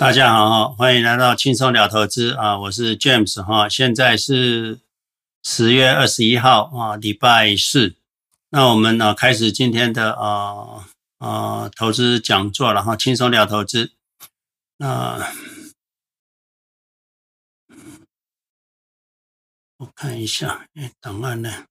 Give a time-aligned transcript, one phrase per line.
[0.00, 2.58] 大家好，欢迎来到轻松聊投资啊！
[2.58, 4.80] 我是 James 哈，现在是
[5.42, 7.96] 十月二十一号啊，礼拜四。
[8.48, 10.88] 那我们呢开始今天的啊
[11.18, 13.92] 啊投资讲座了哈，轻松聊投资。
[14.78, 15.18] 那
[19.76, 21.66] 我看一下，哎，档案呢？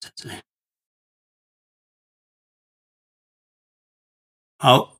[0.00, 0.36] 在这里。
[4.56, 4.99] 好。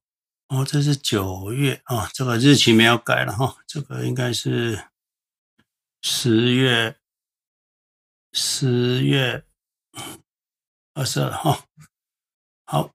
[0.51, 4.87] 哦，这是九月啊，哦，这个日期没有改了哈，哦，这个应该是
[6.03, 6.97] 十月
[8.33, 9.45] 十月
[10.93, 11.67] 二十二号。
[12.65, 12.91] 好，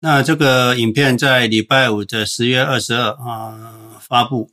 [0.00, 4.52] 那这个影片在礼拜五的十月二十二啊发布，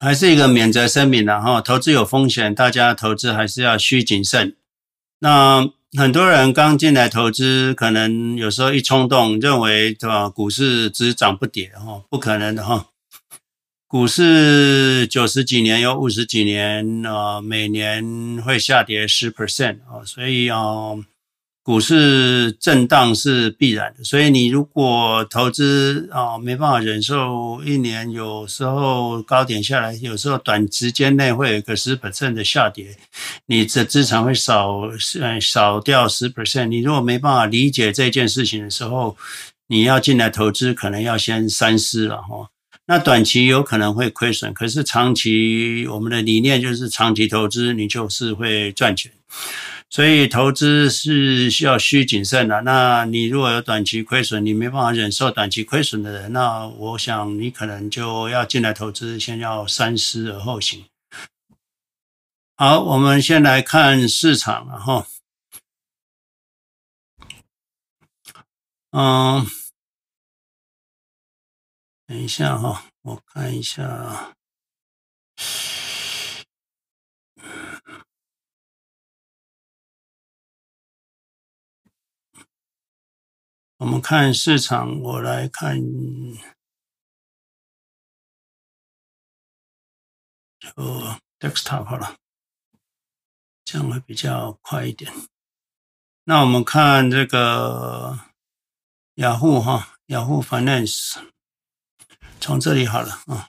[0.00, 4.56] 还是一个免责声明的哈，投资有风险，大家投资还是要需谨慎。
[5.20, 5.72] 那。
[5.98, 10.28] 很多人刚进来投资，可能有时候一冲动，认为对吧？
[10.28, 12.86] 股市只涨不跌，哈，不可能的哈。
[13.86, 20.94] 股市九十几年有五十几年啊，每年会下跌十 percent 啊，所以啊。
[21.64, 32.96] 股市震荡是必然的，所以你如果投资啊，没办法忍受一年，有时候高点下来，有时候短时间内会有个十 percent 的下跌，
[33.46, 34.80] 你的资产会少，
[35.20, 36.66] 嗯，少掉十 percent。
[36.66, 39.16] 你如果没办法理解这件事情的时候，
[39.68, 42.48] 你要进来投资，可能要先三思了哈。
[42.86, 49.12] 那短期有可能会亏损，可是长期我们的理念就是长期投资，你就是会赚钱。
[49.92, 52.62] 所以投资是需要需谨慎的。
[52.62, 60.86] 那你如果有短期亏损，你没办法忍受短期亏损的人，那我想你可能就要进来投资，先要三思而后行。
[62.56, 65.04] 好，我们先来看市场，然后，
[68.92, 69.46] 嗯，
[72.06, 74.34] 等一下哈，我看一下。
[83.82, 85.76] 我们看市场，我来看，
[90.60, 90.70] 就
[91.40, 92.16] desktop 好了，
[93.64, 95.12] 这样会比较快一点。
[96.22, 98.20] 那我们看这个
[99.14, 101.20] 雅虎哈，雅虎 Finance，
[102.40, 103.48] 从这里好了啊。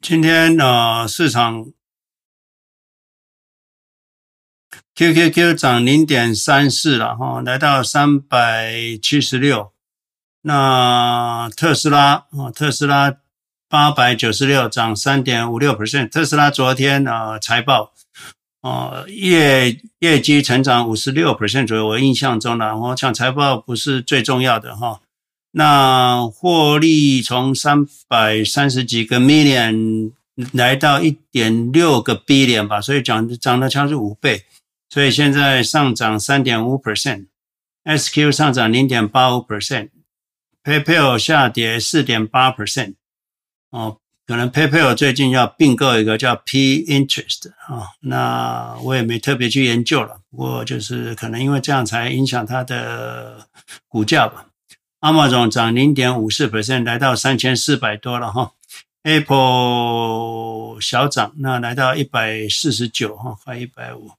[0.00, 1.70] 今天呢，市场。
[4.96, 8.72] QQQ 涨零点三四了哈，来到三百
[9.02, 9.72] 七十六。
[10.42, 13.16] 那特斯拉啊，特斯拉
[13.68, 16.08] 八百九十六，涨三点五六 percent。
[16.08, 17.92] 特斯拉昨天啊财报
[18.60, 25.00] 啊业业绩成长五十六 percent 左右，我印象中的，我想财报不是最重要的哈。
[25.50, 30.12] 那获利从三百三十几个 million
[30.52, 34.44] 来到一点六个 billion 吧，所以涨涨了差不多五倍。
[34.88, 42.94] 所以现在上涨三点五 percent，SQ 上涨零点八五 percent，PayPal 下跌四点八 percent。
[43.70, 50.20] 哦，可能 PayPal 最近要并购一个叫 Pinterest 啊、哦，那我也没特别去研究了。
[50.30, 53.48] 不过就是可能因为这样才影响它的
[53.88, 54.46] 股价吧。
[55.00, 58.52] 阿玛总涨零点五四 percent，来到三千四百多了哈。
[59.02, 64.12] Apple 小涨，那来到一百四十九哈，快一百五。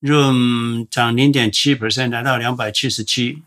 [0.00, 3.42] Room 涨零点七 percent，来到两百七十七。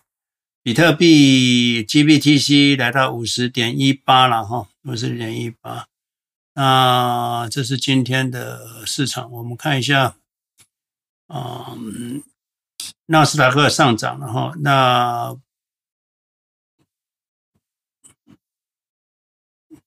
[0.63, 5.87] 比特币 GBTC 来到五十点一八了哈，五十点一八。
[6.53, 10.15] 那这是今天的市场，我们看一下。
[11.27, 12.23] 嗯，
[13.07, 15.37] 纳斯达克上涨了哈，那。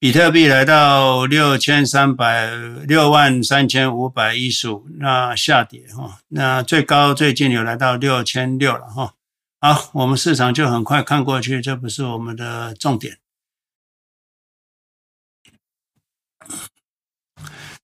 [0.04, 2.50] 比特币来到六千三百
[2.86, 9.14] 六万三千五百一十五，那下跌哈，那最高最近有来到六千六了哈。
[9.62, 13.16] 好，我们市场就很快看过去，这不是我们的重点。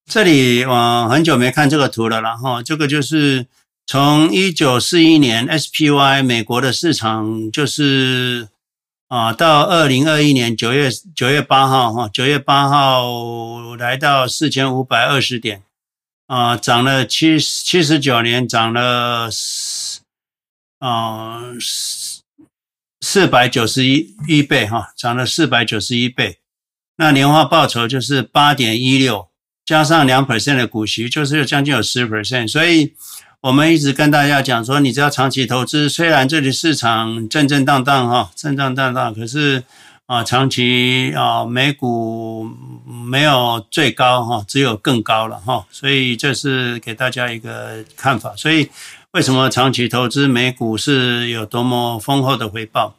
[0.04, 3.46] 这里我很久没看这个图了，然后这个就是
[3.86, 8.50] 从一九四一年 SPY 美国的市场就是。
[9.10, 15.64] 啊，到二零二一年九月九月八号哈，九月八号来到四千五百二十点，
[16.28, 20.02] 啊，涨了七七十九年，涨了四
[20.78, 22.22] 啊四
[23.00, 26.38] 四百九十一一倍哈，涨了四百九十一倍，
[26.94, 29.28] 那年化报酬就是八点一六，
[29.64, 32.46] 加上两 percent 的股息，就是将近有十 percent。
[32.46, 32.94] 所以
[33.42, 39.64] 我们一直跟大家讲说，你只要长期投资，虽然这里市场震震荡荡哈，震震荡荡，可是
[40.04, 42.50] 啊，长期啊，美股
[42.86, 45.66] 没有最高哈，只有更高了哈。
[45.70, 48.36] 所以这是给大家一个看法。
[48.36, 48.68] 所以
[49.12, 52.96] 为什么长期投资美股是有多么丰厚的回报？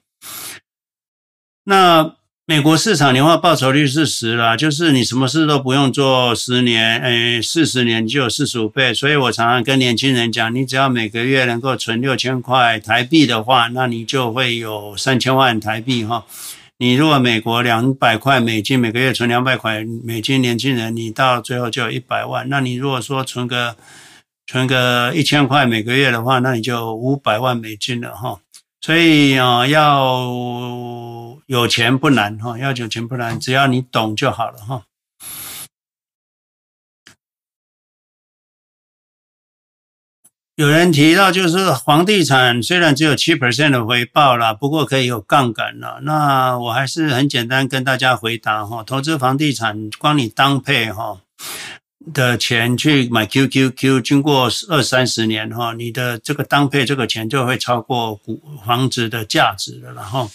[1.66, 2.16] 那
[2.48, 8.92] 美国市场年化报酬率是十啦，就是你什么事都不用做，十年，诶，四十年就有四十五倍。
[8.94, 16.26] 所以我常常跟年轻人讲，你只要每个月能够存六千块台币的话，那你就会有三千万台币哈。
[16.80, 22.50] 你如果美国两百块美金每个月存两百块美金，年轻人你到最后就有一百万。
[22.50, 23.76] 那你如果说存个
[24.48, 28.40] 存个一千块每个月的话，那你就五百万美金了哈。
[28.84, 30.28] 所以啊，要
[31.46, 34.84] 有钱不难哈，要有钱不难，只要你懂就好了哈。
[40.56, 46.00] 有人提到，就是房地产虽然只有七 percent 的回报啦，不过可以有杠杆了。
[46.02, 51.22] 那我还是很简单跟大家回答哈，投资房地产，光你当配哈。
[52.14, 60.30] 的钱去买 QQQ，经过二三十年哈，你的这个当配这个钱就会超过股房子的价值了，然后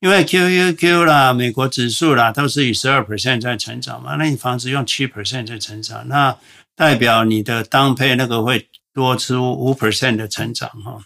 [0.00, 6.36] 因为 QQQ 啦、美国指数啦都是以十二 percent 在成长嘛，那你房子用七 percent 在成长，那
[6.74, 10.98] 代表你的当配那个会多出五 percent 的成长哈，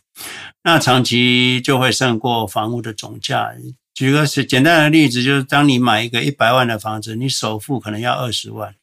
[0.64, 3.52] 那长期就会胜过房屋的总价。
[3.94, 8.74] 举个简单的例子，就是当你买一个一百万的房子，你首付可能要二十万。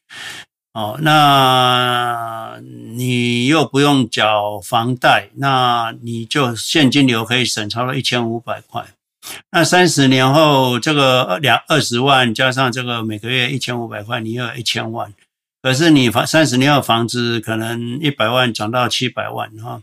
[0.78, 2.60] 哦，那
[2.94, 8.84] 你又不用缴房贷，那你就现金流可以省超了一千五百块。
[9.50, 15.12] 那三十年后，这个两二十万加上这个每个月一千五百块，你有一千万。
[15.60, 19.82] 可是你房三十年后房子可能一百万涨到七百万哈，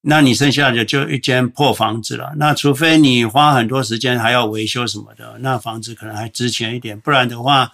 [0.00, 2.32] 那你剩下的就一间破房子了。
[2.38, 7.70] 那除非你花很多时间还要维修什么的，那房子可能还值钱一点，不然的话。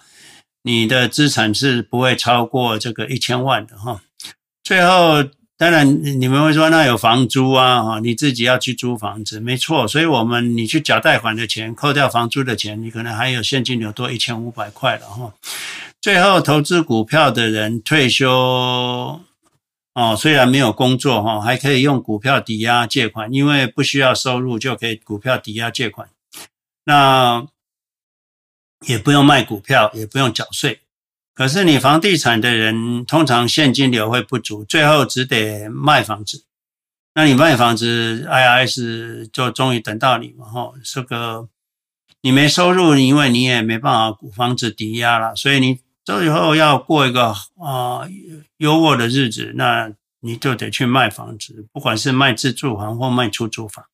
[0.63, 4.01] 你的资产是不会超过这个一千万的哈。
[4.63, 5.23] 最后，
[5.57, 9.87] 当然你们会说，那有房租啊哈，你自己要去租房子，没错。
[9.87, 15.33] 所以我们你去缴贷款的钱，扣掉房租的钱，你可能还有现金流多一千五百块了哈。
[16.01, 18.29] 最后，投资股票的人退休
[19.93, 26.07] 哦，虽然没有工作哈，还可以用股票抵押借款，因为不需要收入就可以股票抵押借款。
[26.85, 27.45] 那
[28.85, 30.81] 也不用卖股票，也不用缴税。
[31.33, 36.45] 可是你房地产的人，通常现金流会不足，最后只得卖房子。
[37.15, 40.45] 那你卖房子，IRS 就终于等到你嘛？
[40.45, 41.47] 吼，这个
[42.21, 47.27] 你没收入，因为你也没办法房子抵押了，所以你最后要过一个
[47.57, 48.07] 啊
[48.57, 49.91] 优渥的日子，那
[50.21, 53.85] 你就得去卖房子，不管是卖自住房或卖出租房。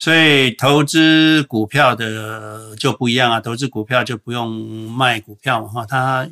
[0.00, 4.50] 所以投资股票的就不一样啊，投资股票就不用
[4.90, 6.26] 卖股票嘛哈，它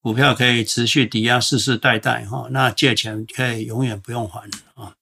[0.00, 4.92] 股票可以持续抵押世世代代哈，那借钱可以永远不用还啊。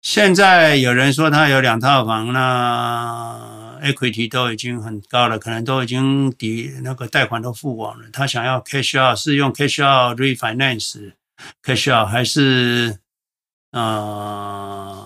[0.00, 11.12] 现在有人说他有两套房，那 equity 都已经很高了，可能都已经抵那个贷款都付完了，他想要 cash out 是用 cash out refinance
[11.62, 13.00] cash out 还是
[13.72, 14.97] 啊？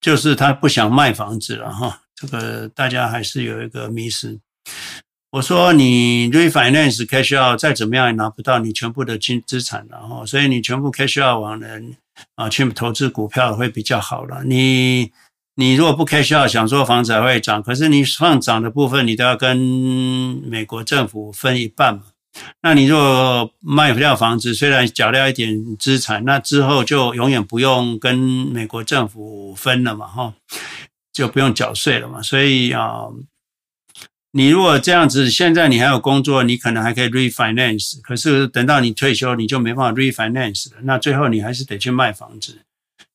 [0.00, 4.40] 就是他不想卖房子了哈，这个大家还是有一个迷思。
[5.32, 11.68] 我说你 refinance cash out 再怎么样也拿不到你全部的金资产了哈，所以你全部 cash out 完了
[12.34, 14.42] 啊，去投资股票会比较好了。
[14.44, 15.12] 你
[15.54, 19.56] 你如果不 cash out，想说房子还会涨，可是你放涨的部分你都要跟
[20.46, 22.02] 美国政府分一半嘛。
[22.62, 30.34] 那你如果卖不掉房子，虽然缴掉一点资产，那之后就永远不用跟美国政府分了嘛，哈，
[31.12, 32.22] 就不用缴税了嘛。
[32.22, 33.06] 所以啊，
[34.30, 40.76] 你如果这样子，现在你还有工作，你可能还可以 refinance，可是等到你退休，你就没办法 refinance 了。
[40.84, 42.60] 那最后你还是得去卖房子。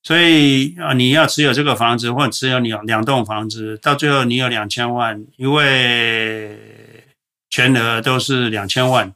[0.04, 6.84] 所以啊，你要持有这个房子，或者持有你两栋房子，到最后你有两千万，因为。
[7.50, 9.14] 全额都是两千万，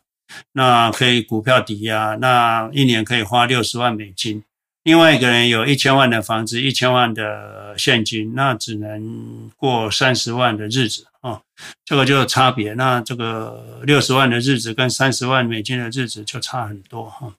[0.53, 4.43] 那可以股票抵押，那一年可以花六十万美金。
[4.83, 11.41] 另外一个人有一千万的房子，一千万的现金，那只能过三十万的日子啊，
[11.83, 12.73] 这个就差别。
[12.73, 17.33] 那这个六十万的日子跟三十万美金的日子就差很多哈。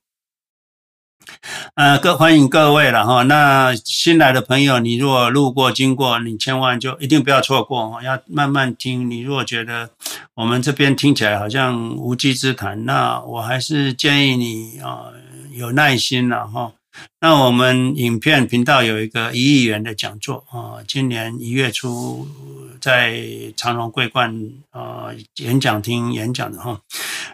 [1.75, 3.23] 呃，各欢迎各位了哈。
[3.23, 9.11] 那新来的朋友，你如果路过经过，你千万就一定不要错过哈，要慢慢听。
[9.11, 9.91] 你如果觉得
[10.35, 15.05] 我们这边听起来好像无稽之谈，那我还是建议你啊，
[15.53, 16.73] 有耐心了哈。
[17.21, 22.27] 那我们影片频道有一个一亿元的讲座啊，今年一月初
[22.81, 23.23] 在
[23.57, 26.81] 长荣桂冠啊演讲厅演讲的哈。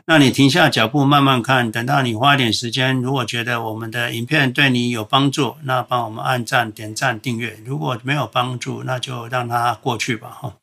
[0.09, 10.55] 那你停下脚步慢慢看，等到你花点时间，如果觉得我们的影片对你有帮助，那帮我们按赞、点赞、订阅；如果没有帮助，那就让它过去吧哈。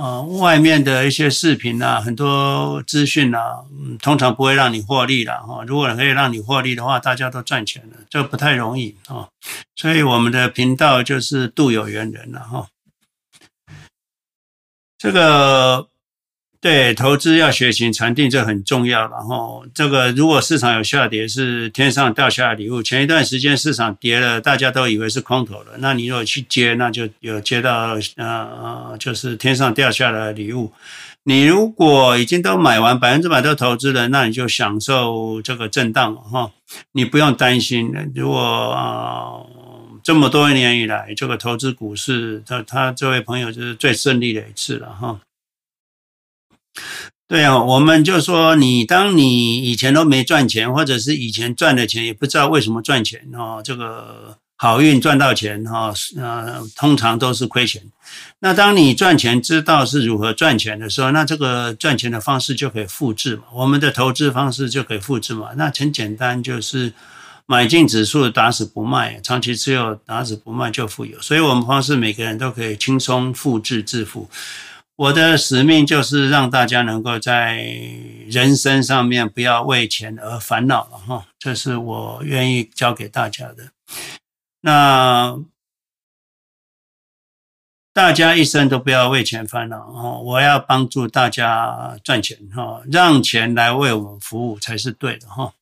[0.00, 5.62] 啊，外面的一些视频啊，很多资讯啊，嗯，通常不会让你获利了哈。
[5.66, 9.28] 如果可以让你获利的话，大家都赚钱了，这不太容易啊。
[9.76, 12.68] 所以我们的频道就是度有缘人了哈。
[14.96, 15.89] 这个。
[16.62, 19.08] 对，投资要学习禅定，这很重要。
[19.08, 22.82] 然后，这个如果市场有下跌，是天上掉下的礼物。
[22.82, 25.76] 前一段时间市场跌了，大家都以为是空头了。
[25.78, 30.70] 那你如果去接，那就有接到呃，就是天上掉下来的礼物。
[31.22, 36.50] 你如果已经都买完，百分之百都投资了，那你就享受这个震荡哈。
[36.92, 37.90] 你不用担心。
[38.14, 39.46] 如果、呃，
[40.02, 45.18] 这么多年以来，这个投资股市，他他这位朋友就是最顺利的一次了哈。
[47.28, 57.80] 对啊，我们就说你，当你以前都没赚钱，或者是以前赚的钱也不知道为什么赚钱哦，这个好运赚到钱哈，呃，通常都是亏钱。
[58.40, 65.50] 那当你赚钱知道是如何赚钱的时候，那这个赚钱的方式就可以复制嘛，我们的投资方式就可以复制嘛。
[65.56, 66.92] 那很简单，就是
[67.46, 71.20] 买进指数打死不卖，长期持有打死不卖就富有。
[71.22, 74.28] 所以我们方式每个人都可以轻松复制致富。
[75.00, 77.56] 我的使命就是让大家能够在
[78.26, 83.72] 人生上面不要为钱而烦恼了哈，这是我愿意教给大家的。
[84.60, 85.42] 那
[87.94, 95.54] 大家一生都不要为钱烦恼哦，我要帮助大家赚钱哈，让钱来为我们服务才是对的哈。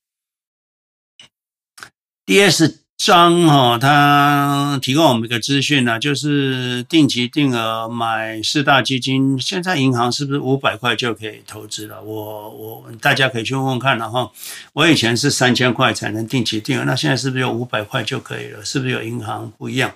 [2.27, 2.88] DS。
[2.99, 12.03] 张哈，他提供我们一个资讯呢，就是定期定额买四大基金，现在银行是不是五百块就可以投资了？
[12.03, 14.31] 我我大家可以去问问看了哈。
[14.73, 18.65] 我以前是三千块才能定期定额，那现在是不是有五百块就可以了？
[18.65, 19.95] 是不是有银行不一样？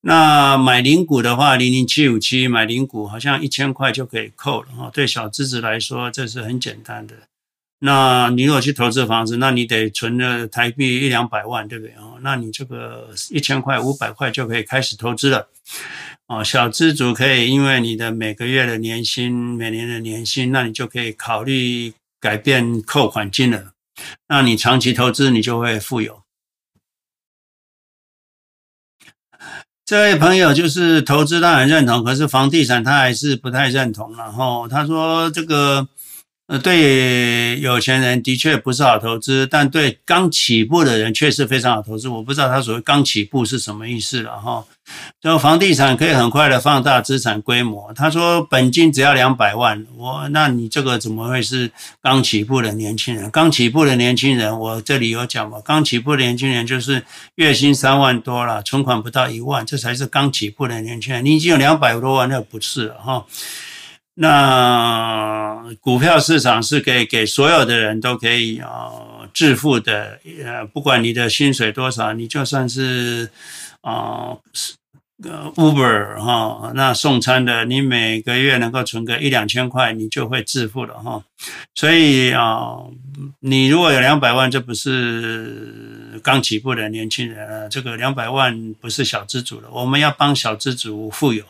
[0.00, 4.90] 那买零股的话，零零七五七买零股好像一千块就可以扣了哈。
[4.92, 7.14] 对小资子来说，这是很简单的。
[7.84, 12.16] 那你如果去投资房子，那你得存了台币一两百万，对不对哦？
[12.22, 15.48] 那你这个一千块、五百块就可以开始投资了。
[16.28, 23.72] 哦，小资族可以因为你的每个月的年薪、每年的年薪，那你就可以考虑改变扣款金额。
[24.28, 26.22] 那你长期投资，你就会富有。
[29.84, 34.16] 这位朋友就是投资他很认同，可是房地产他还是不太认同。
[34.16, 35.88] 然后他说这个。
[36.52, 42.10] 呃，对有钱人的确不是好投资，但对刚起步的人确实非常好投资。
[42.10, 44.62] 我不知道他所谓刚起步是什么意思了哈。
[45.22, 47.90] 就房地产可以很快的放大资产规模。
[47.94, 51.70] 他说本金只要两百万，我那你这个怎么会是
[52.02, 53.30] 刚起步的年轻人？
[53.30, 57.02] 刚起步的年轻人，我这里有讲嘛，刚起步的年轻人就是
[57.36, 61.24] 月薪三万多了，存款不到一万，这才是刚起步的年轻人。
[61.24, 63.24] 你已经有两百多万，那不是了哈。
[64.14, 68.90] 那股票市场是给给所有的人都可以啊
[69.32, 73.30] 致富的，呃，不管你的薪水多少，你就算是
[73.80, 74.36] 啊
[75.24, 81.22] 呃 Uber 哈，那送餐的，你每个月能够存个一两千块，你就会致富了哈。
[81.74, 82.76] 所以啊，
[83.40, 91.44] 你如果有两百万，这不是刚起步的年轻人，这个两百万不是小资族了，我们要帮小资族富有。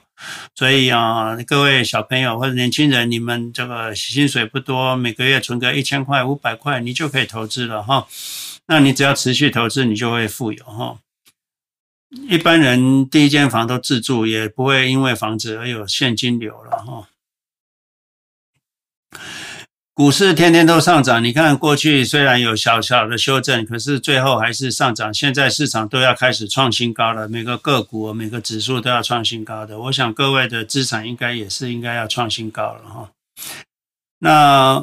[0.55, 8.07] 所以啊，各位小朋友或者年轻人，你们这个薪水不多，每个月存个一千块、五百块，你就可以投资了哈。
[8.67, 10.99] 那你只要持续投资，你就会富有哈。
[12.29, 17.09] 一般人第一间房都自住，也不会因为房子而有现金流了哈。
[19.95, 25.13] 股市天天都上涨，你看过去虽然有小小的修正，可是最后还是上涨。
[25.13, 29.79] 现在市场都要开始创新高了，每个个股、每个指数都要创新高的。
[29.79, 33.11] 我想各位的资产应该也是应该要创新高了哈。
[34.21, 34.83] 那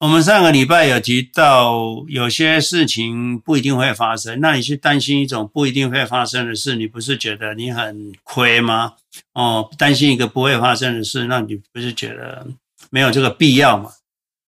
[0.00, 8.94] 我们上个礼拜有提到，有些事情不一定会发生，那你去担心一种不一定会发生的事，你不是觉得你很亏吗？
[9.34, 12.46] 哦，担心一个不会发生的事，那你不是觉得
[12.88, 13.90] 没有这个必要吗？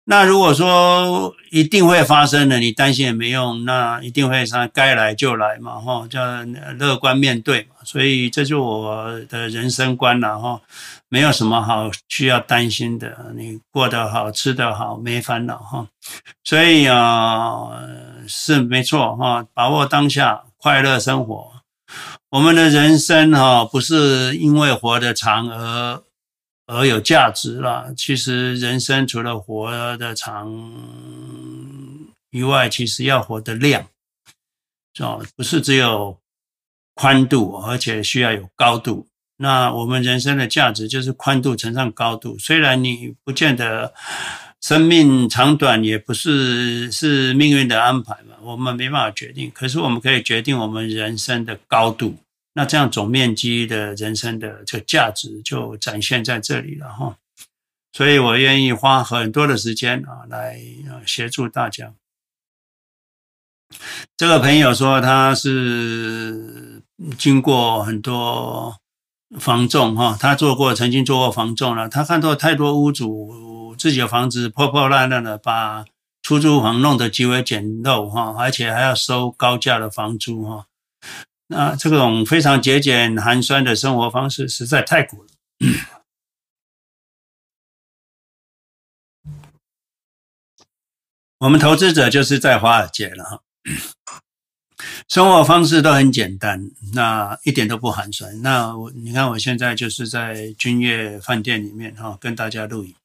[0.06, 6.22] 那如果说一定会发生的，你担心也没用，那一定会上该来就来嘛，哈，叫
[6.78, 7.76] 乐观面对嘛。
[7.86, 10.60] 所以这就是我的人生观了，哈，
[11.08, 15.88] 没有什么好需要担心的，你过得好，吃得好，没烦恼，哈。
[16.44, 17.70] 所以啊，
[18.28, 21.52] 是没错，哈，把握当下，快乐生活。
[22.32, 26.04] 我们的人生，哈，不是因为活得长而。
[26.66, 27.94] 而有价值了。
[27.96, 30.50] 其实人生除了活得长
[32.32, 33.88] 以外，其实要活得亮，
[35.00, 36.20] 哦，不是只有
[36.96, 39.08] 宽度，而且需要有高度。
[39.38, 42.38] 那我们人生的价值就是宽度乘上高度。
[42.38, 43.94] 虽然你不见得
[44.62, 49.52] 生命长短，也不是是命运的安排嘛，我们没办法决定。
[49.52, 52.16] 可是我们可以决定我们人生的高度。
[52.56, 57.18] 那这样总面积的人生的这个价值就展现在这里了哈，
[57.92, 60.60] 所以我愿意花很多的时间啊来
[61.06, 61.94] 协助大家。
[64.16, 66.84] 这个朋友说他是
[67.18, 68.78] 经过很多
[69.40, 75.86] 房仲哈，他做过曾经做过房仲了，他看到太多屋主自己的房子破破烂烂的，把
[76.22, 80.68] 出租房弄得极为简陋哈，而且还要收高价的房租哈。
[81.54, 85.30] 那这种非常节俭寒酸的生活方式实在太苦了。
[91.38, 93.44] 我们投资者就是在华尔街了哈，
[95.08, 98.42] 生活方式都很简单，那一点都不寒酸。
[98.42, 102.96] 那你看，我现在就是在君悦饭店里面哈，跟大家录影。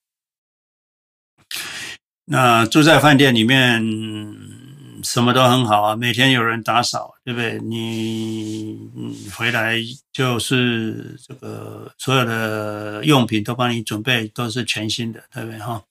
[2.24, 4.57] 那住在饭店里面。
[5.02, 7.58] 什么都很好啊，每天有人打扫，对不对？
[7.60, 8.90] 你
[9.36, 9.76] 回来
[10.12, 15.82] 就是这个所有的用品都帮你准备，都是全新的，对不对哈？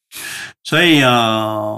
[0.64, 1.78] 所以啊，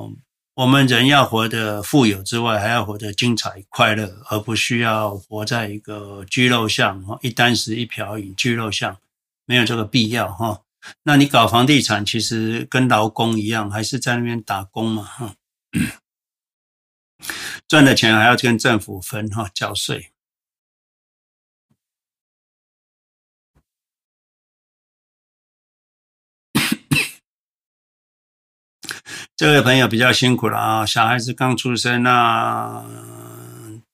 [0.55, 8.98] 我们人要活得富有之外，还要活得精彩快乐，而不需要活在一个居肉巷哈，一簞食一瓢饮居肉巷，
[9.45, 10.62] 没有这个必要哈。
[11.03, 15.33] 那你搞房地产，其实跟劳工一样，还是在那边打工嘛哈。
[17.70, 20.12] 赚的钱还要跟政府分哈，缴税。
[29.38, 32.84] 这位朋友比较辛苦了啊，小孩子刚出生啊，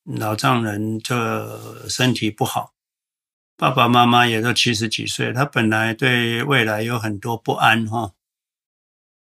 [0.05, 2.71] 老丈人这身体不好，
[3.57, 8.13] 爸爸妈妈也都七十几岁，他本来对未来有很多不安哈。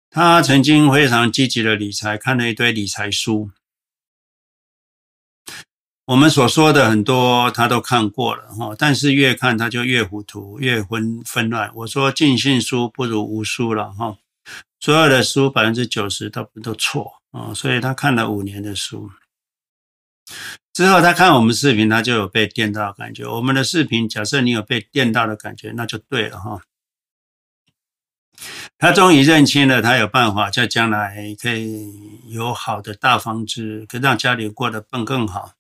[0.09, 3.51] 他曾经非常积极的理财，看了一堆理财书。
[6.11, 11.71] 我们所说的很多，他都看过了哈，但是越看他就越糊涂，越混纷乱。
[11.73, 14.17] 我说尽信书不如无书了哈，
[14.81, 19.09] 所有的书百分之九十都都错啊，所以他看了五年的书
[20.73, 23.25] 之后，他看我们视频，他就有被电到的感觉。
[23.25, 26.61] 我们的视频，假设你有被电到的感觉，那就对了哈。
[28.77, 31.89] 他终于认清了，他有办法在将来可以
[32.27, 35.53] 有好的大房子，可以让家里过得更更好。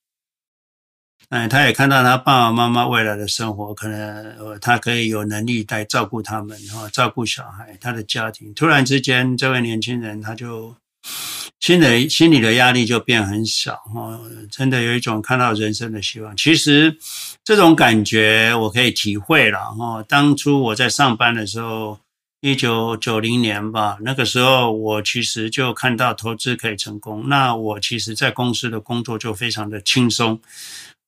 [1.31, 8.53] 嗯，他也看到他爸爸妈妈未来的生活，可能他可以有能力来照顾他们，哈，照顾小孩，他的家庭。
[8.53, 10.75] 突然之间，这位年轻人他就
[11.61, 14.19] 心里心里的压力就变很小，哈，
[14.51, 16.35] 真的有一种看到人生的希望。
[16.35, 16.97] 其实
[17.45, 20.03] 这种感觉我可以体会了，哈。
[20.03, 21.97] 当初我在上班的时候，
[22.41, 30.37] 一九九零年吧，那个时候我其实就看到投资可以成功，那我其实在公司的工作就非常的轻松。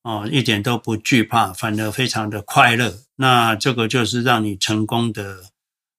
[0.04, 2.94] 哦，一点都不惧怕，反而非常的快乐。
[3.16, 5.44] 那这个就是让你成功的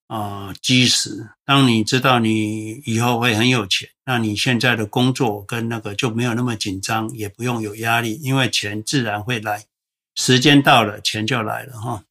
[0.05, 1.31] 啊基石。
[1.43, 9.65] 当你知道你以后会很有钱，那你现在的工作跟那个就没有那么紧张，也不用有压力，因为钱自然会来。
[10.13, 12.03] 时间到了，钱就来了哈。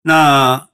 [0.00, 0.68] 那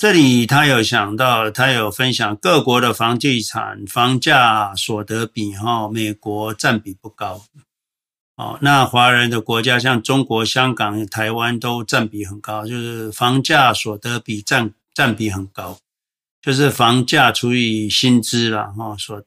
[0.00, 7.44] 这里他有想到，他有分享各国的房地产房价所得比哈，美国占比不高。
[8.34, 15.78] 哦，那华人的国家像中国、香港、台湾都占比很高，就是房价所得比占占比很高，
[16.40, 19.26] 就是房价除以薪资了哈，所得。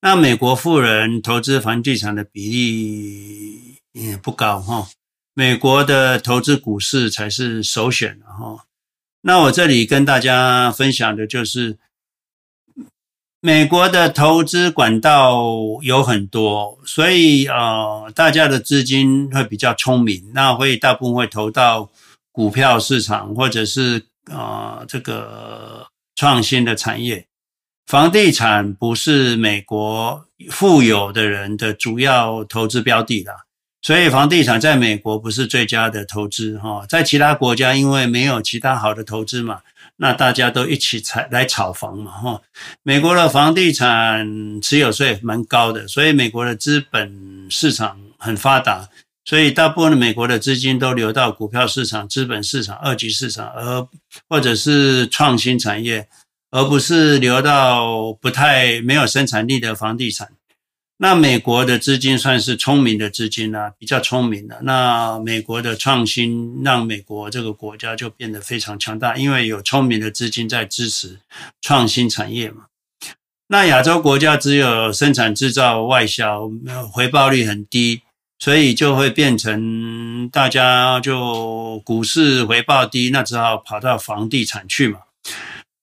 [0.00, 4.88] 那美国富人投资房地产的比例也不高哈，
[5.34, 8.62] 美国的投资股市才是首选哈。
[9.26, 11.76] 那我这里跟大家分享的就是。
[13.40, 15.46] 美国的投资管道
[15.82, 21.88] 有很多，所以呃，大家的资金会比较聪明，那会大部分会投到
[22.32, 25.86] 股票市场，或者是呃这个
[26.16, 27.28] 创新的产业。
[27.86, 33.44] 房地产不是美国富有的人的主要投资标的啦，
[33.86, 36.84] 所以房地产在美国不是最佳的投资哈。
[36.88, 39.60] 在其他国家，因为没有其他好的投资嘛，
[39.98, 42.42] 那大家都一起炒来炒房嘛哈。
[42.82, 48.88] 美国的房地产持有税蛮高的，所以美国的资本市场很发达，
[49.24, 53.86] 所以大部分的美国的资金都流到股票市场、资本市场、二级市场，而
[54.28, 56.08] 或者是创新产业。
[56.52, 60.28] 而不是流到不太没有生产力的房地产。
[60.98, 64.58] 那美国的资金算是聪明的资金啊，比较聪明的。
[64.62, 71.20] 那美国的创新让美国这个国家就变得非常强大，因为有聪明的资金在支持
[71.60, 72.64] 创新产业嘛。
[73.48, 76.50] 那亚洲国家只有生产制造外销，
[76.90, 78.00] 回报率很低，
[78.38, 85.00] 所以就会变成大家就股市回报低，那只好跑到房地产去嘛。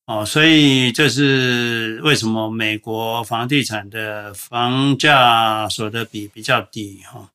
[0.05, 7.29] 哦，所以这是为什么美国房地产的房价所得比比较低哈？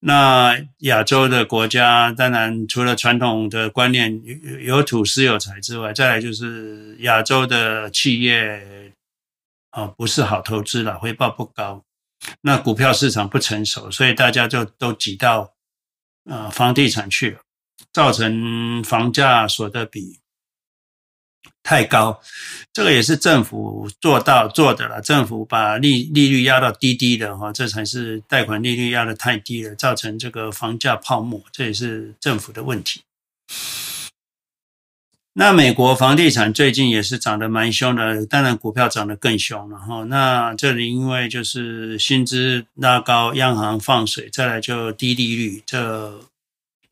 [0.00, 4.22] 那亚洲的国家当然除了传统的观念
[4.62, 8.92] 有土斯有财之外，再来就是亚洲的企业
[9.70, 11.84] 啊不是好投资了，回报不高，
[12.40, 15.52] 那股票市场不成熟，所以大家就都挤到
[16.24, 17.40] 呃房地产去了，
[17.92, 20.20] 造成房价所得比。
[21.66, 22.20] 太高，
[22.72, 25.00] 这个也是政府做到做的了。
[25.00, 33.00] 政府把利利率压到低低的哈，这才是贷款利率压得太低了，造成这个房价泡沫，这也是政府的问题。
[35.32, 40.04] 那美国房地产最近也是涨得蛮凶的，当然股票涨得更凶了哈。
[40.04, 46.20] 那这里因为就是薪资拉高，央行放水，再来就低利率，这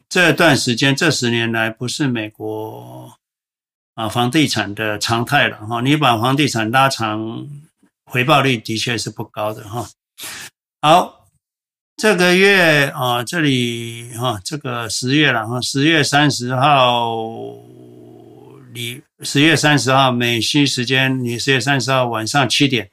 [0.08, 3.14] 这段时间这十年来不是美国。
[3.94, 7.46] 啊，房地产的常态了哈，你把房地产拉长，
[8.04, 9.88] 回报率的确是不高的哈。
[10.82, 11.28] 好，
[11.96, 17.06] 这个月啊，这里哈，这个十月了哈，十月三十号，
[18.74, 22.90] 你十月三十号美西时间，你十月三十号晚上七点，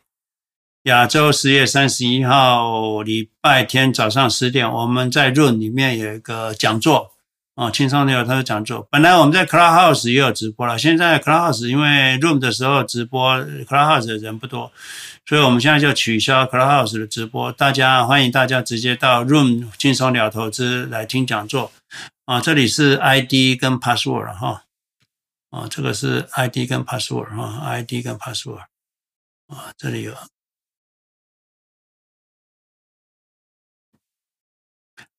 [0.84, 7.14] 亚洲十月三十一号礼拜天早上十点，我们在润里面有一个讲座。
[7.62, 8.88] 哦，青少年有他的讲座。
[8.90, 14.72] 本来我们在 Clubhouse 也有直播了，现在 Clubhouse 因为 Room 的时候直播 Clubhouse 的人不多，
[15.28, 17.52] 所以我们现在就取消 Clubhouse 的直播。
[17.52, 21.72] 大家欢迎大家直接到 Room 轻松聊投资来听讲座。
[22.26, 24.64] 啊，这里是 ID 跟 Password 哈。
[25.52, 28.62] 啊，这个是 ID 跟 Password 哈，ID 跟 Password。
[29.50, 30.16] 啊，这里有。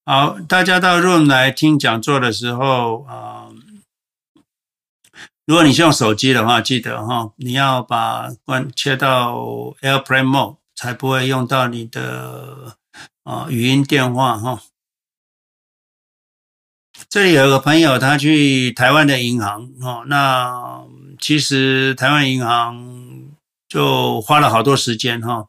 [0.04, 3.46] 好，大家到 Room 来听讲座的时候啊、
[5.46, 9.36] 如果你是用手机的话，记得哈，你要把关切到
[9.80, 12.76] Airplane Mode，才不会用到你的
[13.22, 14.62] 啊、语音电话哈。
[17.08, 20.82] 这里有一个朋友，他去台湾的银行哦，那
[21.20, 23.30] 其实台湾银行
[23.68, 25.46] 就花了好多时间哈。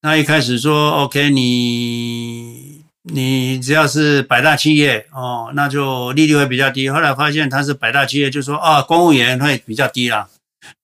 [0.00, 2.79] 他一开始说 OK，你。
[3.12, 6.88] 你只要是百大企业哦，那就利率会比较低。
[6.88, 10.28] 后来发现他是百大企业，就说啊，公务员会比较低啦。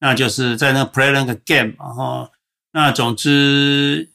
[0.01, 2.31] 那就是在那 play 那个 game，然后
[2.73, 4.09] 那总之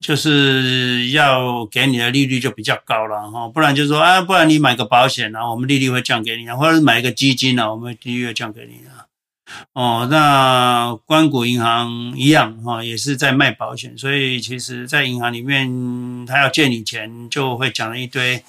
[0.00, 3.48] 就是要给你的利率就比较高了哈。
[3.48, 8.93] 不然就说啊，不然你买个保险，然后我们利率会降给你，或者是买一个基金呢，我们利率会降给你的。
[9.74, 18.42] 哦，那关谷银行一样哈，也是在卖保险，所以其实，在银行里面，他要借你钱，就会讲了一堆，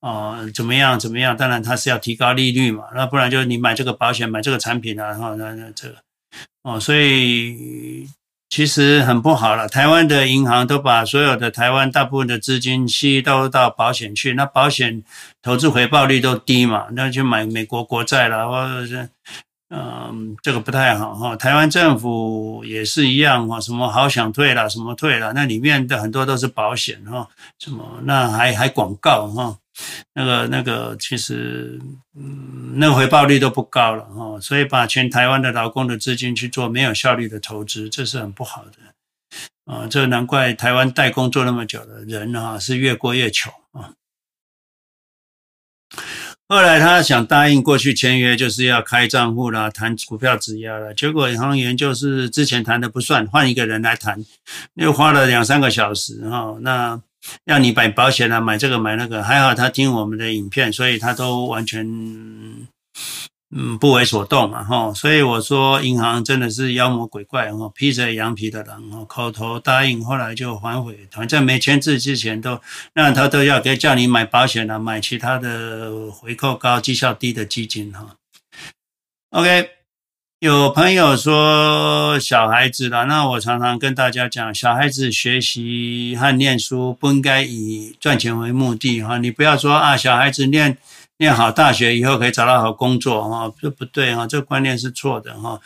[0.00, 5.96] 哦，怎么样怎么样，当然他是要提高利率嘛，那不然就你买这个保险，买这个产品啊，哈，那那这个，
[6.62, 8.06] 哦，所以
[8.50, 9.66] 其实很不好了。
[9.66, 15.02] 台湾的银行都把所有的台湾大部分的资金吸都到保险去，那保险
[15.40, 19.08] 投资回报率都低嘛，那就买美国国债了，或者是。
[19.70, 21.34] 嗯，这个不太好哈。
[21.34, 29.58] 台湾政府也是一样哈，什么好想退了，什么退了，那里面的很多都是保险哈，什么那还还广告哈，
[30.12, 31.80] 那个那个其实
[32.14, 39.86] 嗯，那回报率都不高了哈，所以把全台湾的劳工的资金去做没有效率的投资，这是很不好的啊。
[39.88, 43.94] 这难怪台湾代工做那么久的人哈，是越过越穷啊。
[46.46, 50.92] 后来他想答应过去签约，就是要开账户啦，谈股票质押了。
[50.92, 54.22] 结果银行员就是之前谈的不算，换一个人来谈，
[54.74, 56.56] 又花了两三个小时哈。
[56.60, 57.00] 那
[57.46, 61.88] 要你买保险啊，买这个买那个，还好他听我们的影片，所以他都完全
[63.56, 72.60] 嗯，不为所动嘛，哈，所以我说银行真的是妖魔鬼怪，哈，披着羊皮的人，哈，口头答应，后来就反悔，反正没签字之前都，
[72.94, 78.16] 那他都要给叫你买保险啊，买其他的回扣高、绩效低的基金，哈。
[79.30, 79.68] OK，
[80.40, 90.76] 有朋友说小孩子了，那我常常跟大家讲，小孩子学习和念书不应该以赚钱为目的，哈，你不要说啊，小孩子念。
[91.18, 95.60] 念好大学以后可以找到好工作哈，这不对哈，这观念是错的哈。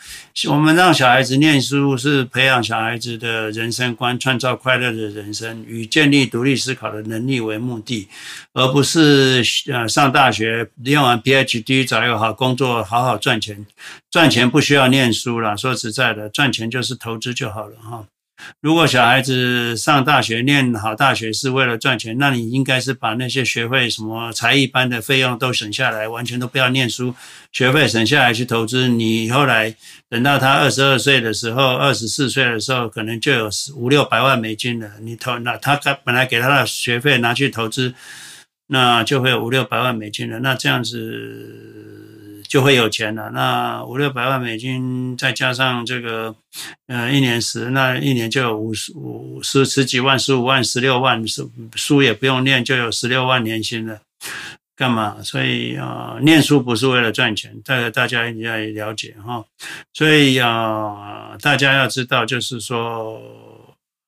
[0.47, 8.07] 我们让小孩子念书是培养小孩子的人生观，创造快乐的人生与建立独立思考的能力为目的，
[8.53, 13.65] 而不是呃上大学念完 PhD 找一个好工作，好好赚钱。
[14.11, 18.05] 赚钱不需要念书了，说实在的，赚钱就是投资就好了哈。
[18.61, 27.13] 如果小孩子上大学念好大学是为了赚钱，那你应该是把那些学费、什么才艺班的费用都省下来，完全都不要念书，
[27.51, 28.87] 学费省下来去投资。
[28.87, 29.75] 你后来
[30.09, 34.91] 等到他二十二岁的时候，二十四岁的时候，可能就有五六百万美金了。
[35.01, 37.93] 你投那他本来给他的学费拿去投资，
[38.67, 40.39] 那就会有五六百万美金了。
[40.39, 42.17] 那这样子。
[42.49, 43.29] 就会有钱了。
[43.29, 46.35] 那五六百万美金，再加上这个，
[46.87, 54.01] 呃，一年十，那一年就有五十五十十几万、十五万、十六万，书书也不用念，就有十六万年薪了。
[54.75, 55.17] 干嘛？
[55.23, 59.45] 所以啊、呃，念书不是为了赚钱，大家大家一定要了解哈。
[59.93, 63.21] 所以啊、呃，大家要知道，就是说。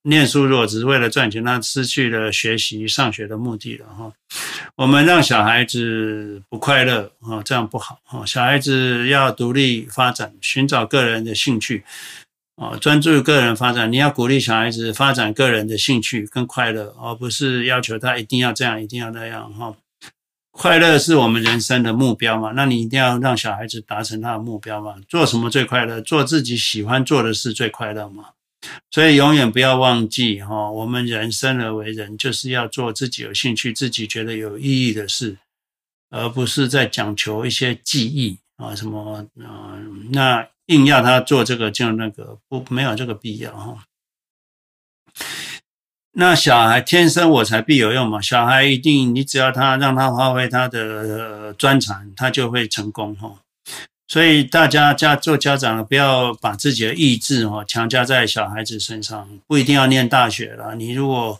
[0.03, 4.11] 念书如果只是为了赚钱，那失去了学习上学的目的了哈。
[4.75, 8.25] 我们让小孩子不快乐啊，这样不好哈。
[8.25, 11.83] 小孩子要独立发展，寻找个人的兴趣
[12.55, 13.91] 啊，专注于个人发展。
[13.91, 19.75] 你要鼓励小孩子发展个人的兴趣跟快乐，而不是要求他一定要这样，一定要那样哈。
[20.51, 24.95] 快乐是我们人生的目标嘛，那你一定要让小孩子达成他的目标嘛。
[25.07, 26.01] 做什么最快乐？
[26.01, 28.25] 做自己喜欢做的事最快乐嘛。
[28.91, 35.37] 所以永远不要忘记哈，我们人生而为人，就是要做自己有兴趣、自己觉得有意义的事，
[36.09, 39.79] 而不是在讲求一些技艺啊什么啊，
[40.11, 43.85] 那硬要他做这个就那个，不没有这个必要哈。
[46.13, 53.40] 那小孩天生我材必有用嘛，小孩一定你只要他让他发挥他的专长，他就会成功哈。
[54.11, 60.75] 所以大家家做家长的，不要把自己的意志哈强加在小孩子身上，不一定要念大学了。
[60.75, 61.39] 你如果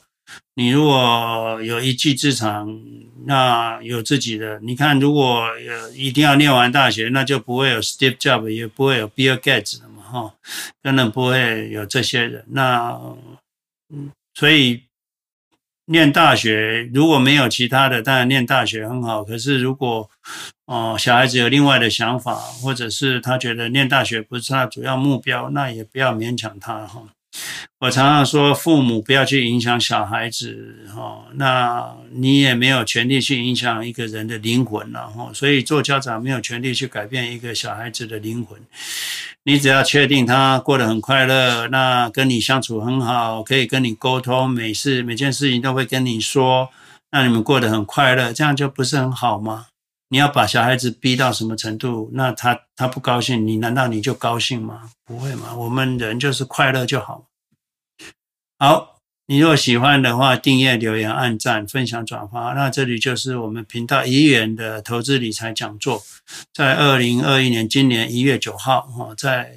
[0.55, 2.79] 你如果有一技之长，
[3.25, 5.49] 那有自己的，你看，如果
[5.93, 10.33] 一定要念完大学，那就不会有 Steve Jobs，也不会有 Bill Gates 了嘛，哈，
[10.81, 12.45] 根本不会有这些人。
[12.51, 12.97] 那
[13.89, 14.83] 嗯，所以。
[15.91, 19.23] 念大学如果没有其他的，当然念大学很好。
[19.23, 20.09] 可是如果
[20.65, 27.03] 哦小孩子有另外的想法，或者是他觉得念大学不是他主要目标，那也不要勉强他哈。
[27.79, 35.31] 我常常说，父母不要去影响小孩子哈，那你也没有权利去影响一个人的灵魂了哈。
[35.33, 38.59] 所以做家长没有权利去改变一个小孩子的灵魂。
[39.43, 46.69] 你只要确定他过得很快乐，那跟你相处很好，可以跟你沟通，每事每件事情都会跟你说，
[47.11, 49.67] 那你们过得很快乐，这样就不是很好吗？
[50.11, 54.91] 你要把小孩子逼到什么程度，那他他不高兴，你难道你就高兴吗？
[55.05, 55.55] 不会吗？
[55.55, 57.29] 我们人就是快乐就好。
[58.59, 62.51] 好，你如果喜欢的话，订阅、留言、按赞、分享、转发。
[62.51, 66.03] 那这里就是我们频道一元的投资理财讲座，
[66.53, 69.55] 在二零二一年今年一月九号，哈，在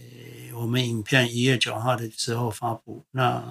[0.54, 3.04] 我们影片一月九号的时候发布。
[3.10, 3.42] 那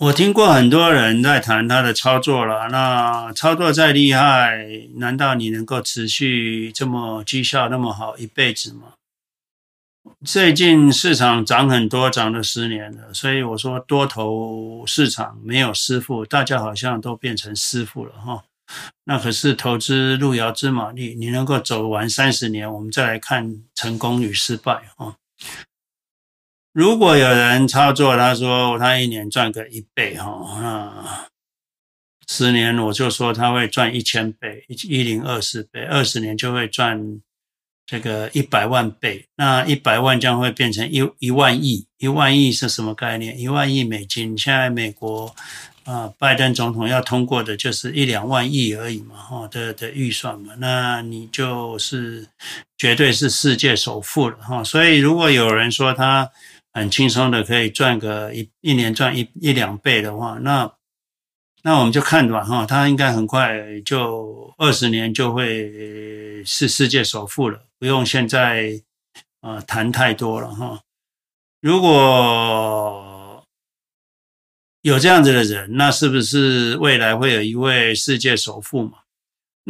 [0.00, 8.94] 我听过很多人在谈他的操作了，那操作再厉害，难道你能够持续这么绩效那么好一辈子吗？
[10.24, 18.44] 最近市场涨很多，涨了十年了，所以我说多头市场没有师傅，大家好像都变成师傅了哈。
[19.04, 25.16] 那可是投资路遥知马力，你能够走完三十年，我们再来看成功与失败哈。
[26.72, 31.28] 如果有人操作，他说他一年赚个一倍哈，那
[32.26, 37.20] 十年我就说他会赚一千倍，一零二四倍，二十年就会赚。
[37.86, 43.36] 这个一百万倍，那一百万将会变成一一万亿，一万亿是什么概念？
[43.36, 45.34] 一万亿美金，现在美国
[45.82, 52.28] 啊，拜登总统要通过的就是一两万亿而已嘛，哈的的预算嘛，那你就是
[52.78, 54.62] 绝对是世界首富了哈。
[54.62, 56.30] 所以如果有人说他
[56.72, 60.72] 很轻松的可以赚个一一年赚一一两倍的话，那
[61.62, 68.82] 那我们就看吧，哈，他应该很快就二十年就会是世界首富了，不用现在
[69.40, 70.80] 啊谈太多了，哈。
[71.60, 73.44] 如果
[74.80, 78.99] 有这样子的人，那是不是未来会有一位世界首富嘛？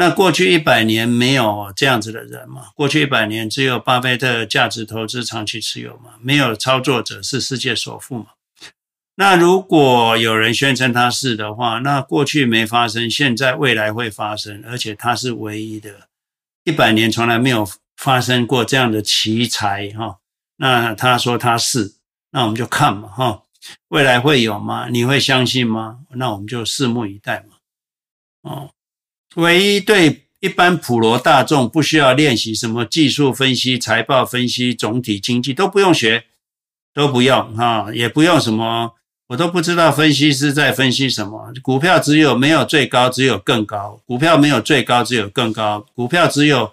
[0.00, 2.68] 那过去一百年没有这样子的人嘛？
[2.74, 6.14] 过去一百年只有巴菲特价值投资长期持有嘛？
[6.22, 8.28] 没有操作者是世界首富嘛？
[9.16, 16.08] 那如果有人宣称他是的话，那过去没发生，现在未来会发生，而且他是唯一的，
[16.64, 20.20] 一百年从来没有发生过这样的奇才哈。
[20.56, 21.96] 那他说他是，
[22.30, 23.42] 那我们就看嘛哈，
[23.88, 24.88] 未来会有吗？
[24.88, 25.98] 你会相信吗？
[26.14, 27.56] 那我们就拭目以待嘛，
[28.50, 28.70] 哦。
[29.36, 36.24] 唯一对一般普罗大众不需要练习什么技术分析、财报分析、总体经济都不用学，
[36.92, 38.94] 都不用哈，也不用什么，
[39.28, 41.52] 我都不知道分析师在分析什么。
[41.62, 46.72] 股票只有没有最高，只有更高；股票没有最高，只有更高；股票只有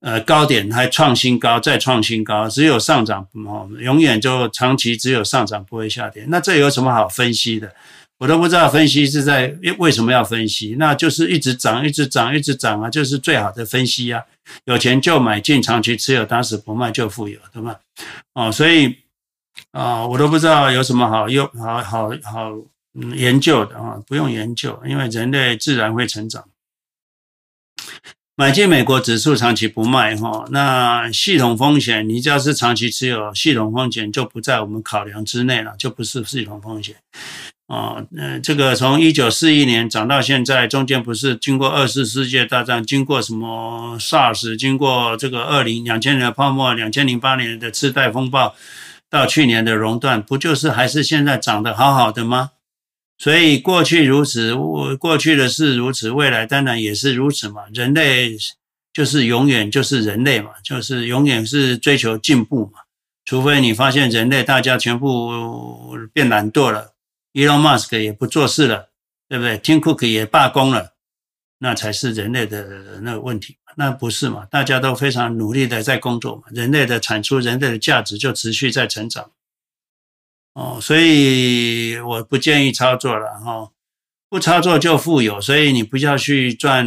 [0.00, 6.24] 呃高点还创新高，再创新高，只有上涨哦，永远就长期只有上涨不会下跌。
[6.28, 7.74] 那这有什么好分析的？
[8.20, 14.22] 我都不知道分析是在为什么要分析，那就是一直涨，一直涨，一直涨啊，就是最好的分析啊。
[14.64, 17.80] 有钱就买进，长期持有，打死不卖就富有，对吧？
[18.34, 18.98] 哦，所以
[19.72, 22.52] 啊，我都不知道有什么好用、好好好
[23.16, 26.44] 研究的啊，不用研究，因为人类自然会成长。
[28.36, 36.96] 买进美国指数，长期不卖哈，那系统风险，你只要是长期持有，系统风险就不在我们考量之内了，就不是系统风险。
[37.70, 48.56] 啊，嗯，这个从一九四一年涨到现在，中间不是经过二次世界大战，经过什么 SARS，经过这个二零两千年的泡沫，两千零八年的次贷风暴，
[49.08, 52.50] 到去年的熔断，不就是还是现在涨得好好的吗？
[53.16, 54.56] 所以过去如此，
[54.98, 57.62] 过去的事如此，未来当然也是如此嘛。
[57.72, 58.36] 人类
[58.92, 62.80] 就是永远就是人类嘛，就是永远是追求进步嘛，
[63.24, 66.94] 除非你发现人类大家全部变懒惰了。
[67.32, 68.90] Elon Musk 也不做事了，
[69.28, 70.94] 对不对？Tim Cook 也罢工了，
[71.58, 73.56] 那才是人类的那个问题。
[73.76, 74.46] 那不是嘛？
[74.46, 79.30] 大家都非常努力的在工作嘛，人类的产出、人类的价值就持续在成长。
[80.54, 83.70] 哦，所以我不建议操作了哈，
[84.28, 85.40] 不操作就富有。
[85.40, 86.84] 所以你不要去赚，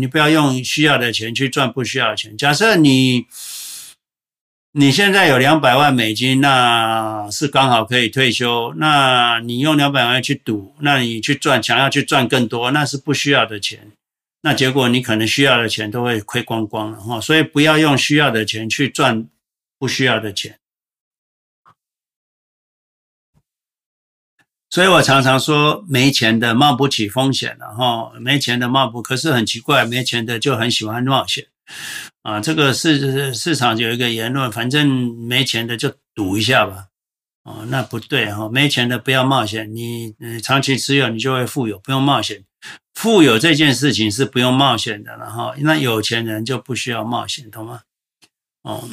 [0.00, 2.36] 你不要用需要的钱去赚不需要的钱。
[2.36, 3.26] 假设你。
[4.74, 8.72] 你现在有两百万美金，那是刚好可以退休。
[8.78, 13.92] 那你用两百万去赌，那你去赚，想要去赚更多，那是不需要的钱。
[14.40, 17.20] 那结果你可能需要的钱都会亏光光了哈。
[17.20, 19.28] 所以不要用需要的钱去赚
[19.78, 20.58] 不需要的钱。
[24.70, 31.48] 所以我常常说，没钱的冒不起风险了哈，没钱的冒不，可是很奇怪，没钱的就很喜欢冒险。
[32.22, 34.86] 啊，这个市市场有一个言论，反正
[35.26, 36.86] 没钱的就赌一下吧。
[37.42, 39.74] 哦，那不对哈，没钱的不要冒险。
[39.74, 42.44] 你嗯长期持有，你就会富有，不用冒险。
[42.94, 45.52] 富有这件事情是不用冒险的了哈。
[45.58, 47.82] 那有钱人就不需要冒险，懂吗？
[48.62, 48.88] 哦，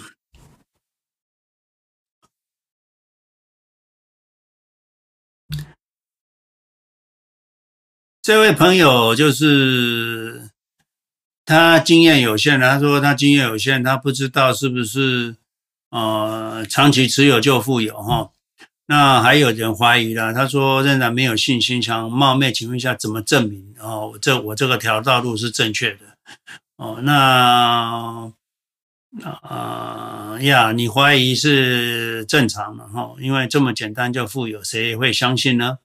[8.24, 10.50] 这位朋友就是。
[11.50, 15.36] 他经验有限，他说他经验有限，他不知道是不是
[15.90, 18.30] 呃长期持有就富有哈。
[18.86, 24.16] 那还有人怀疑了，他说仍然没有信心，想冒昧请问一下怎么证明哦？
[24.22, 25.98] 这我这个条道路是正确的
[26.78, 27.00] 哦？
[27.02, 28.32] 那
[29.42, 35.80] 啊呀，你怀疑是正常的哈，因为这么简单就富有，谁会相信呢？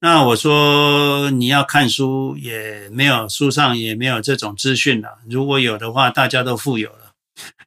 [0.00, 5.18] 那我说你要看书，也没有书上也没有这种资讯了。
[5.28, 7.10] 如果有的话，大家都富有了。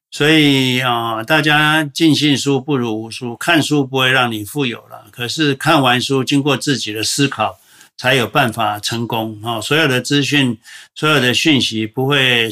[0.09, 3.35] 所以啊，大家尽信书不如无书。
[3.35, 7.59] 看书不会让你富有了，可是看完书，经过自己的思考，
[7.97, 9.59] 才有办法成功啊。
[9.59, 10.57] 所有的资讯，
[10.95, 12.49] 所有的讯息不会，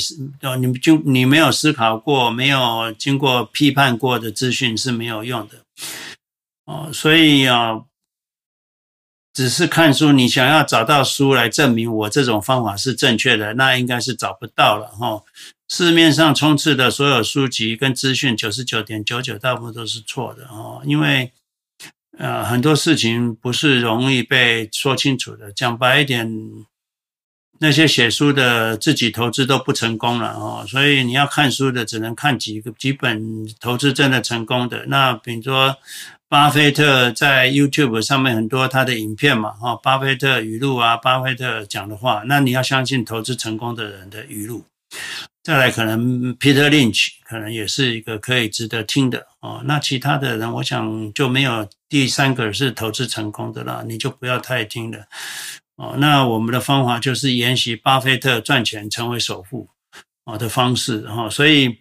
[0.60, 5.56] 你就你没有思考过，没有经过批判过的资讯是没有用的。
[6.65, 7.80] 哦，所以啊。
[9.34, 15.23] 只是看书，你想要找到书来证明我这种方法是正确的，那应该是找不到了哈。
[15.69, 20.82] 市面上充斥的所有书籍跟资讯，九十九点九九大部分都是错的哈。
[20.84, 21.32] 因为
[22.17, 25.52] 呃很多事情不是容易被说清楚的。
[25.52, 26.27] 讲白一点，
[27.60, 34.86] 那些写书的自己投资都不成功了哦，所以你要看书的只能看几个几本投资真的成功的。
[34.88, 35.77] 那比如说
[36.30, 44.63] 巴菲特在 YouTube 上面很多他的影片嘛，哈，巴菲特语录啊，巴菲特讲的话，那你要相信投资成功的人的语录。
[45.42, 49.63] 再来，可能 Peter Lynch 可能也是一个可以值得听的哦。
[49.65, 55.00] 那其他的人，我想就没有第三个是投资成功的了，你就不要太听了。
[55.77, 59.67] 哦，那我们的方法就是沿袭巴菲特赚钱成为首富
[60.25, 61.80] 啊的方式哈，所以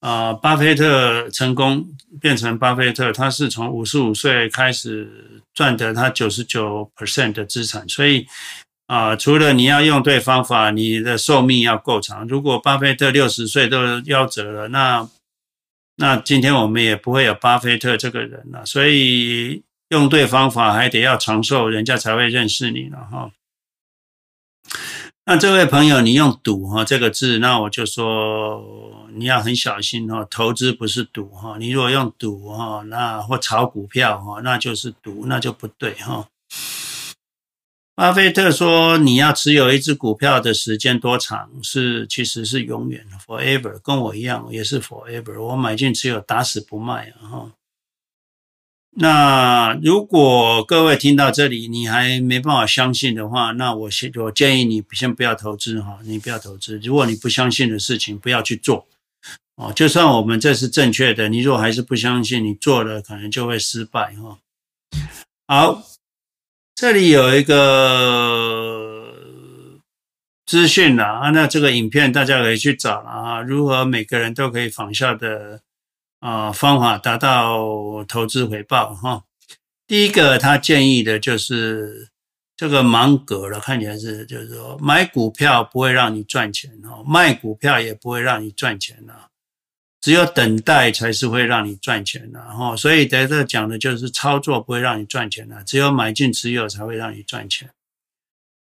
[0.00, 1.86] 啊，巴菲特成功
[2.20, 8.26] 变成巴菲特，他是从五十五岁开始赚得他九十九 percent 的资产，所以
[8.86, 12.26] 啊，除了你要用对方法，你的寿命要够长。
[12.26, 15.08] 如果巴菲特六十岁都夭折了，那
[15.96, 19.62] 那今天我们也不会有巴菲特这个人了，所以。
[19.90, 23.28] 用对方法，还得要长寿，人家才会认识你了哈。
[25.26, 30.26] 那这位朋友，你用赌哈这个字，那我就说你要很小心哈。
[30.28, 36.26] 投资不是赌哈，你如果用赌哈，那或炒股票哈，那就是赌，那就不对哈。
[37.94, 41.50] 巴菲特说，你要持有一只股票的时间多长？
[41.62, 45.40] 是其实是永远，forever，跟我一样也是 forever。
[45.40, 47.52] 我买进持有，打死不卖哈。
[48.92, 56.76] 那如果各位听到这里，你还没办法相信的话，那我先我建议你先不要投资哈，你不要投资。
[56.82, 58.88] 如果你不相信的事情，不要去做
[59.54, 59.72] 哦。
[59.72, 64.38] 就算我们这是正确的，你如果还是不相信，你做了可能就会失败哈。
[65.46, 65.84] 好，
[66.74, 69.14] 这里有一个
[70.44, 75.60] 资讯啦，那这个影片大家可以去找了啊，如何每个人都可以仿效的。
[76.20, 79.24] 啊，方法达到投资回报哈。
[79.86, 82.10] 第一个，他建议的就是
[82.56, 89.14] 这个芒格了，看起来是就是说，买股票不会让你赚钱哦，卖股票也不会让你赚钱呐，
[90.00, 92.76] 只有等待才是会让你赚钱的哈。
[92.76, 97.70] 所以在这讲的就是操作不会让你赚钱的，只有买进持有才会让你赚钱。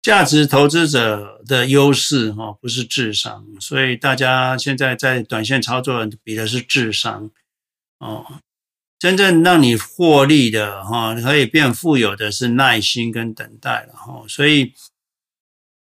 [0.02, 7.30] 价值投资者的优势哈，不是智商，所以大家现在在短线操作比的是智商。
[8.00, 8.26] 哦，
[8.98, 14.24] 真正让你获利的哈，可以变富有的是耐心跟等待了哈。
[14.28, 14.74] 所以，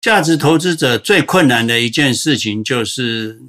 [0.02, 3.40] 价值投资者最困难的一件事情就是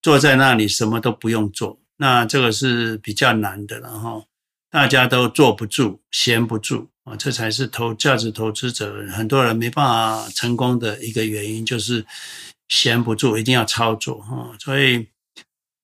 [0.00, 4.22] 坐在那里什么都不用做，那这个是比较难的了哈。
[4.70, 12.06] 大家都坐不住、闲不住啊，这才是投价值投资者很多人没办法成功的一个原因，就是
[12.68, 14.56] 闲不住，一定要操作哈。
[14.58, 15.08] 所以。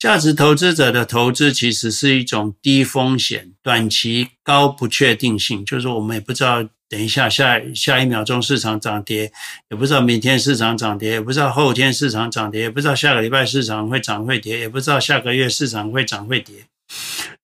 [0.05, 9.33] 价值投资者的投资其实是一种低风险、短期高不确定性，就是我们也不知道等一下下下一秒钟市场涨跌，
[9.71, 16.67] 也不知道明天市场涨跌，也不知道后天市场涨跌，也不知道下个礼拜市场会涨会跌，也不知道下个月市场会涨会跌。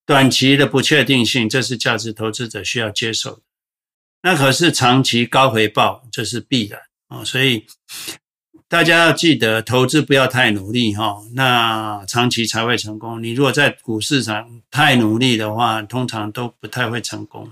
[0.04, 3.40] 短期的不确定性，这是价值投资者需要接受的。
[4.20, 7.64] 那可是长期高回报，这是必然啊，所以。
[8.70, 13.20] 大家要记得，投资不要太努力哈，那长期才会成功。
[13.20, 17.50] 你如果在股市上太努力的话，通常都不太会成功。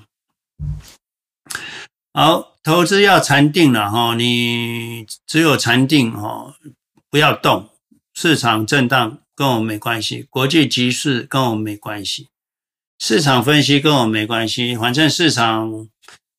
[2.15, 6.55] 好，投资要禅定了哈，你只有禅定哈，
[7.11, 7.69] 不要动。
[8.15, 12.29] 市场震荡跟我没关系，国际局势跟我没关系，
[13.01, 15.89] 市场分析跟我没关系，反正市场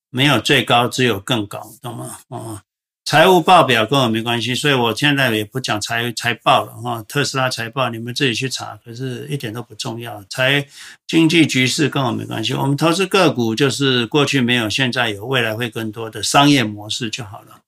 [0.09, 2.19] 没有最高，只有更高，懂吗？
[2.29, 2.61] 哦。
[3.09, 7.01] 财务报表跟我没关系，所以我现在也不讲财财报了哈。
[7.07, 10.23] 特斯拉财报你们自己去查，可是一点都不重要。
[10.29, 10.63] 财
[11.07, 17.61] 经济局势跟我没关系，我们投资个股就是过去没有，现在有，未来会更多的商业模式就好了。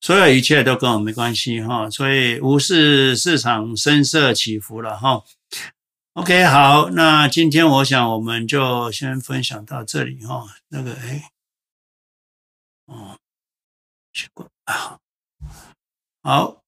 [0.00, 5.22] 所有一切都跟我没关系哈，所以无视市场声色起伏了哈。
[6.14, 10.44] OK，好，那今天我想我们就先分享到这里哈。
[10.70, 11.30] 那个哎，
[12.86, 13.16] 哦。
[14.12, 14.98] 去过啊，
[16.22, 16.62] 好，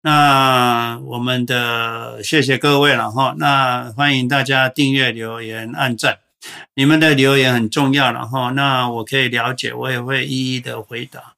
[0.00, 6.20] 那我们的谢谢各位了哈，那欢迎大家订阅、留言、按赞，
[6.74, 11.34] 你们的留言很重要了哈，那我可以了解，我也会一一的回答。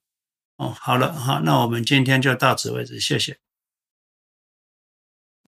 [0.58, 3.36] 哦，好了哈，那我们今天就到此为止，谢谢。